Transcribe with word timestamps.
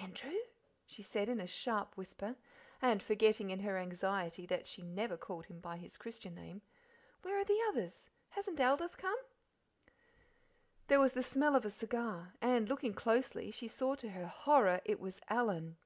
"Andrew!" 0.00 0.38
she 0.86 1.02
said 1.02 1.28
in 1.28 1.40
a 1.40 1.48
sharp 1.48 1.96
whisper, 1.96 2.36
and 2.80 3.02
forgetting 3.02 3.50
in 3.50 3.58
her 3.58 3.76
anxiety 3.76 4.46
that 4.46 4.68
she 4.68 4.82
never 4.82 5.16
called 5.16 5.46
him 5.46 5.58
by 5.58 5.78
his 5.78 5.96
Christian 5.96 6.32
name 6.36 6.62
"where 7.22 7.36
are 7.40 7.44
the 7.44 7.60
others? 7.68 8.08
Hasn't 8.28 8.60
Aldith 8.60 8.96
come?" 8.96 9.18
There 10.86 11.00
was 11.00 11.14
the 11.14 11.24
smell 11.24 11.56
of 11.56 11.64
a 11.66 11.70
cigar, 11.70 12.34
and, 12.40 12.68
looking 12.68 12.94
closely, 12.94 13.50
she 13.50 13.66
saw 13.66 13.96
to 13.96 14.10
her 14.10 14.28
horror 14.28 14.80
it 14.84 15.00
was 15.00 15.18
Alan. 15.28 15.76